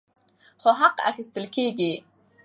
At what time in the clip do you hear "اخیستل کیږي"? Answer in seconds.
1.09-1.93